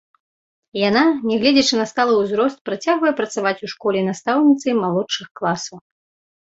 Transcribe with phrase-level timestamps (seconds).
[0.89, 5.77] Яна, нягледзячы на сталы ўзрост, працягвае працаваць у школе настаўніцай малодшых класаў.